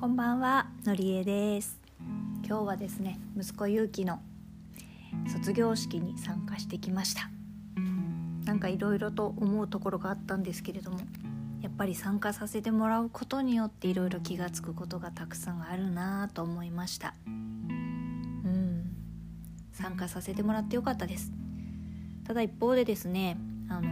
[0.00, 1.78] こんばんはのりえです。
[2.42, 4.22] 今日はですね息子ゆうきの
[5.30, 7.28] 卒業式に参加してきました。
[8.46, 11.00] なんかいろいろと思うところがあったんですけれども
[11.60, 17.12] やっぱり参加させてもらうことによっていろいろ気が付くことがたくさんあるなと思いました。
[17.26, 18.96] うん。
[19.70, 21.30] 参加させてもらってよかったです。
[22.24, 23.36] ただ一方でですね
[23.68, 23.90] あの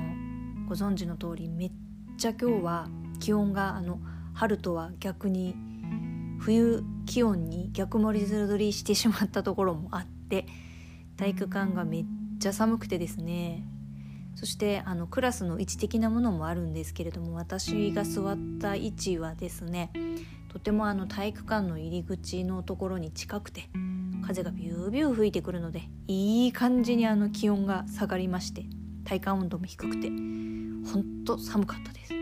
[0.71, 1.73] ご存知の通りめっ
[2.17, 2.89] ちゃ今日は
[3.21, 4.01] 気温があの
[4.33, 5.68] 春とは逆に
[6.41, 10.47] 冬気温に逆盛りずりしてしまったところもあって
[11.17, 12.05] 体育館がめっ
[12.39, 13.65] ちゃ寒くてですね。
[14.39, 19.91] そしてあのクラスの位置的なものもあるんですけれども私が座った位置はですね
[20.53, 23.69] とてもあの体育館の入り口のところに近くて
[24.25, 28.65] 風がビュービュー吹いてくるのでいい感じにあの気温が下がりまして
[29.05, 30.13] 体感温度も低くてほ
[31.01, 32.15] んと寒かったです。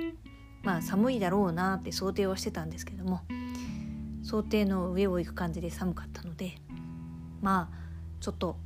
[0.62, 3.20] まあ寒いだろうなって想定はしてたんですけども
[4.26, 6.56] 想定の上を行く感じで寒かったので
[7.40, 7.76] まあ
[8.18, 8.56] ちょっと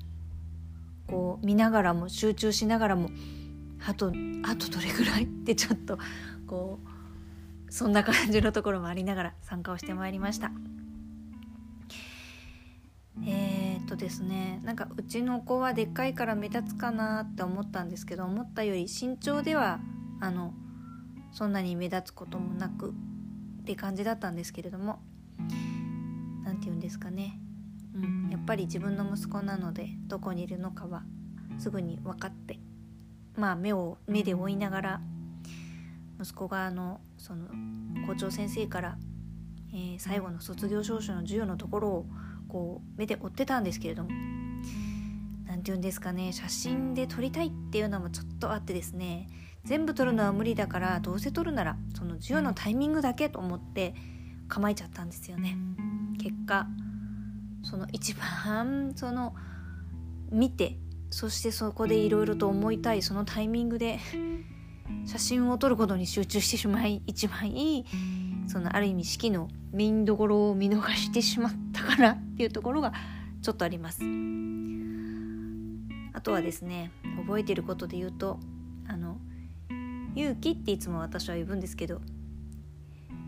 [1.06, 3.10] こう見ながらも集中しながらも
[3.86, 4.10] あと
[4.42, 5.24] あとどれぐらい？
[5.24, 5.98] ってちょっと
[6.46, 6.78] こ
[7.68, 10.50] うそんな感じのところもありながら参加をしてまいりました。
[13.26, 19.78] えー、っとですねなんかうちの子はでっかいから目立つかなって思ったんですけど思ったより身長では
[20.20, 20.54] あの
[21.32, 22.94] そんなに目立つこともなく
[23.60, 25.00] って感じだったんですけれども
[26.44, 27.38] 何て言うんですかね、
[27.94, 31.02] うん、やっぱり自分の息子なのでどこにいるのかは
[31.58, 32.58] すぐに分かって
[33.36, 35.00] まあ目を目で追いながら
[36.20, 37.46] 息子があのその
[38.06, 38.98] 校長先生から、
[39.72, 42.06] えー、最後の卒業証書の授与のところを
[42.48, 44.10] こう目で追ってたんですけれども
[45.46, 46.32] 何て言うんですかね。
[46.32, 49.28] 写真で撮りたいっていうのもちょっとあってですね
[49.64, 53.94] 全部撮るのは無理だからどうせ撮るならその授与のタイミングだけと思って
[54.50, 55.56] 構えちゃったんですよね。
[56.18, 56.66] 結果
[57.62, 59.34] その一番 その
[60.30, 60.78] 見て
[61.10, 63.98] そしてそこでいろいろと思いたいそのタイミングで
[65.06, 67.84] 写真を撮ることに集中してしまい一番いい
[68.46, 72.92] そのある意味式のメインどころを見逃してしまったかなっていうところが
[73.42, 74.02] ちょっとあります。
[76.12, 78.38] あとはですね覚えてることで言うと
[78.86, 79.18] あの
[80.14, 82.00] 勇気っていつも私は呼ぶんですけど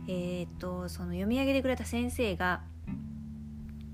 [0.09, 2.63] えー、っとその読み上げてくれた先生が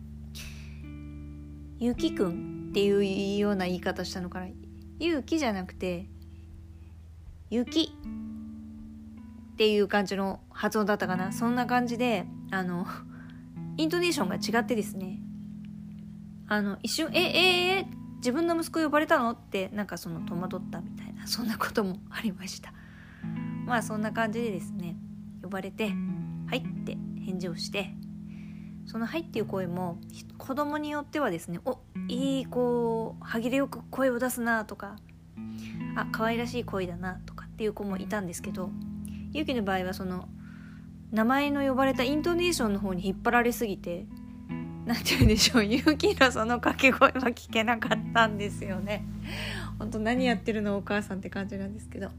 [1.79, 4.49] 「ゆきくん」っていうような言い方したのから
[4.99, 6.09] 「ゆうき」じゃなくて
[7.51, 7.93] 「ゆき」
[9.53, 11.33] っていう感じの発音だったかな？
[11.33, 12.87] そんな感じであの
[13.77, 15.21] イントネーションが違ってですね。
[16.47, 17.87] あの一瞬「えええ
[18.17, 22.73] 自分の息子呼ばれたの?」ってなんかその戸惑ったみたいなそんなこともありました。
[23.67, 24.97] まあそんな感じでですね。
[25.49, 25.93] 呼ばれて
[26.47, 27.95] 「はい」って返事をして
[28.87, 29.99] その「はい」っていう声も
[30.37, 34.97] 子供によってはですね「おいい子歯切れよく声を出すな」とか
[35.97, 38.71] 「あ可愛らしい声だな」とかっていう子もいたんですけど
[39.33, 40.29] ゆうきの場合はその
[41.11, 44.07] 名前の呼ばれたイントネーションの方に引っ張られすぎて
[44.85, 49.05] 何て言うんでしょうゆうきのその掛け声は聞けなかったんですよね。
[49.79, 52.11] 本当何やってるのお母さんって感じなんですけど。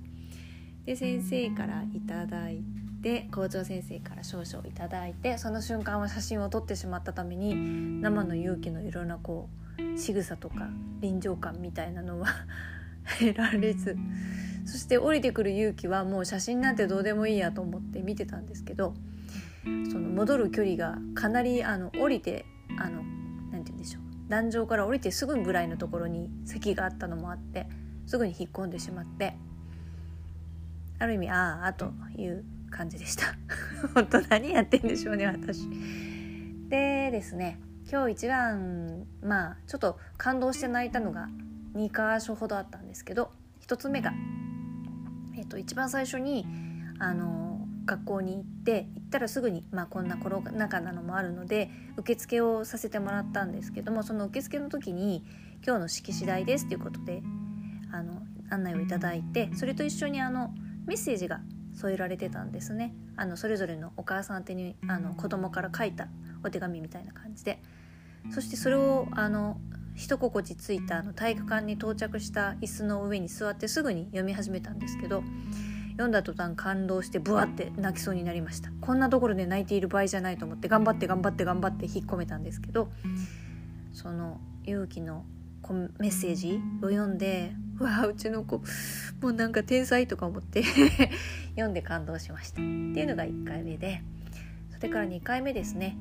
[0.89, 2.63] で先生からいただい
[3.01, 10.67] で校長先生から少々いいてその瞬間は写真を撮ってしまったために生の勇気のいろんなこう仕草とか
[10.99, 12.27] 臨場感みたいなのは
[13.19, 13.97] 得られず
[14.65, 18.93] そして降りてくる勇気はもう写真なんてどうでもいいやと思って見てたんですけど
[19.63, 22.45] その戻る距離がかなりあの降りて
[22.77, 23.01] あの
[23.51, 27.67] 何て言うんでしょう壇上から降りてすぐぐらいのところに席があったのもあって
[28.05, 29.35] すぐに引っ込んでしまって
[30.99, 33.35] ある意味あああという感じでした。
[33.93, 35.67] 本当何やってんでしょうね私。
[36.69, 37.59] でですね
[37.91, 41.27] 今日一番まあちょっと感動して泣いたのが
[41.75, 43.31] 2箇所ほどあったんですけど
[43.65, 44.13] 1つ目が、
[45.35, 46.45] えっと、一番最初に
[46.99, 55.25] あの学校に行って行ったらすぐに、まあ、こんなコロナ禍なのもあるので受付をさせてもらったんですけどもその受付の時に
[55.65, 57.23] 「今日の式次第です」ということで
[57.91, 58.21] あの
[58.51, 60.53] 案内をいただいてそれと一緒にあの
[60.85, 61.41] メッセージが
[61.79, 62.93] 添えられてたんですね。
[63.15, 66.07] あのそれぞれのお母さん宛てにあの子供から書いた
[66.43, 67.61] お手紙みたいな感じで。
[68.31, 69.59] そしてそれをあの
[69.95, 75.23] 一心地ついたあの体育館に到着した椅子の上に座ってすぐに読み始めたんですけど
[75.91, 78.71] 読んだ途端感動してブワって泣きそうになりました。
[78.81, 82.89] こんなところで泣いている場合じゃないと思って頑張って頑張って頑張って引っ込めたんですけど
[83.93, 85.25] その勇気の
[85.97, 88.61] メッセージを読んでうわうちの子
[89.21, 90.63] もうなんか天才とか思って
[91.55, 92.61] 読んで感動しました。
[92.61, 94.01] っていうのが1回目で
[94.69, 95.97] それから2回目ですね。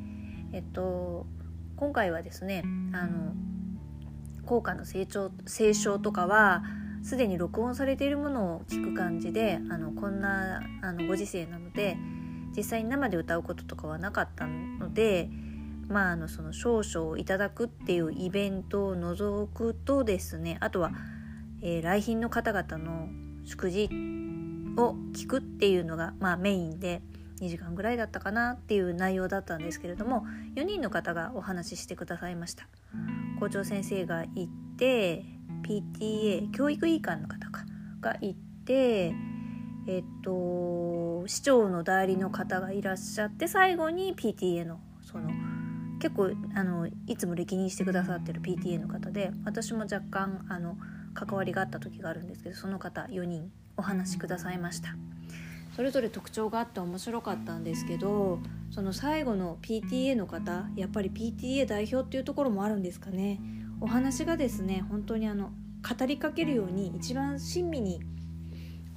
[0.53, 1.27] えっと
[1.77, 3.35] 今回はですねあの
[4.45, 6.65] 効果の成長清唱とかは
[7.03, 11.97] すでに録音されているものを聞く感じであのこんなあのご時世なので
[12.57, 15.31] 実際に生で歌うこととかはなかったので
[15.89, 20.93] まああのその少々いただくっていうイベントを除くとですねあとは、
[21.63, 23.09] えー、来賓の方々の
[23.45, 23.89] 祝辞
[24.77, 27.03] を聞くっていうのが、まあ、メインで
[27.41, 30.25] 2時間ぐらいだったかなっていう内容だったんですけれども
[30.57, 32.69] 4人の方がお話ししてくださいました。
[33.39, 35.25] 校長先生が行って
[35.63, 37.65] PTA 教育委員会の方か
[38.01, 39.15] が行って
[39.87, 45.31] えっと市長の代理の方がいらっしゃって最後に PTA のその
[46.01, 50.77] 結構あのいつも歴任してくださってる PTA の方で私も若干あの
[51.19, 54.95] 関わりがあった時があるんですけどその方4人お話しくださいました。
[55.75, 58.41] それぞれ特徴があって面白かったんですけど
[58.73, 63.41] その最後の PTA の方やっぱり PTA 代表っていうところもあるんですかね。
[63.81, 65.53] お話がですね本当にあの
[65.89, 68.01] 語りかけるように一番親身に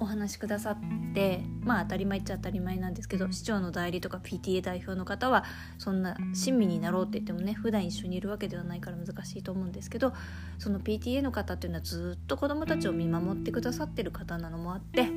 [0.02, 0.78] お話しくださっ
[1.14, 5.44] てまあ当たり前っちゃ当たり前なんですけど市長の代理とか PTA 代表の方は
[5.78, 10.12] そんな親身になろうって言ってもね普段一緒にいるわけではないから難しいと思うんですけど
[10.58, 15.08] その PTA の方っていうのはずっと子どもたちを見守ってくださってる方なのもあって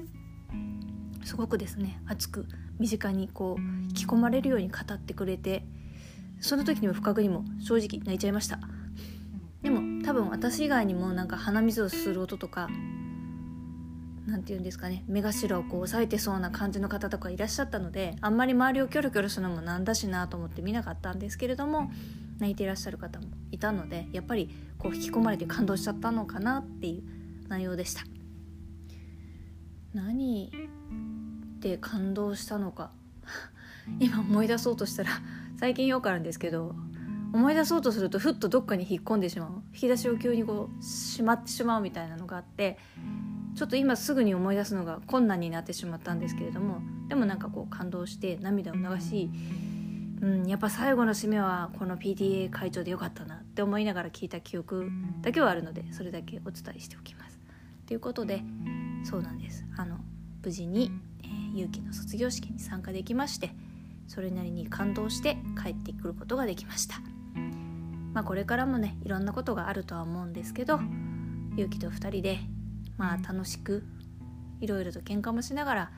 [1.24, 2.46] すごくですね熱く
[2.78, 5.66] 身近にこう引き込まれるように語ってくれて
[6.40, 8.60] その時にも不覚にも正直泣いちゃいました。
[9.64, 12.70] でも多分私以外にもなんか鼻水をする音とか
[14.28, 21.92] 何て言うんですかね目頭をこう押さえてそうな感じの方とかいらっしゃったのであんまり周りをキョロキョロするのもなんだしなと思って見なかったんですけれども
[22.40, 27.04] 泣いていらっしゃる方もいたのでやっぱりこう引き込まれて感動しちゃったのかなっていう
[27.48, 28.04] 内容でした。
[29.94, 30.52] 何
[31.60, 32.92] で感動したのか。
[34.00, 35.10] 今思い出そうとしたら
[35.58, 36.76] 最近よくあるんですけど
[37.34, 39.52] 思い出そうとするとふっとどっかに引っ込んでしまう。
[39.74, 42.78] 引き出しを急にこうしまってしまうみたいなのがあって
[43.56, 49.30] ちょっと今すぐに思い出すのが困難になってしまったんですけれどもでもなんかこう感動して涙を流し、
[50.22, 54.90] うん、やっぱ最後の締めはこの PTA 会長でよかったなって思いながら聞いた記憶
[55.22, 57.40] だけはあるのでそれだけお伝えしておきます。
[57.88, 58.42] ということで
[59.04, 60.00] そうなんですあの
[60.44, 60.92] 無事に、
[61.24, 63.52] えー、勇気の卒業式に参加できまして
[64.08, 66.98] それなりに感動して帰ってくることができました。
[68.14, 70.80] まあ、これからもねいろんなことがあるとは思うんですけど
[71.58, 72.40] 勇気と2人で
[72.98, 73.84] まあ楽しく
[74.62, 75.92] いろいろと喧嘩もしながら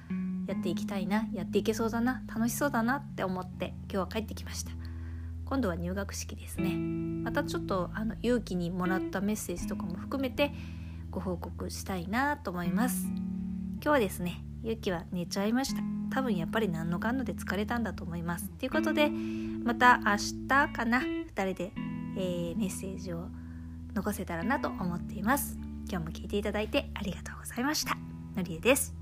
[0.48, 4.72] やっていきたいなやっていけそうだな楽しそうだなって思って今日は帰ってきました。
[5.46, 6.76] 今度は入学式ですね。
[7.24, 10.52] またちょっとあの勇気にもらったメッセージとかも含めて
[11.10, 13.06] ご報告したいなと思います。
[13.06, 15.82] 今日はですね勇気は寝ちゃいました。
[16.10, 18.50] 多分やっぱり何のかんので疲れたんだと思います。
[18.50, 20.16] ということでまた明
[20.48, 21.72] 日かな2人で、
[22.18, 23.28] えー、メッセージを
[23.94, 25.67] 残せたらなと思っています。
[25.90, 27.98] 今日も聞いていただいてありがとうございました。
[28.36, 28.97] のりえです。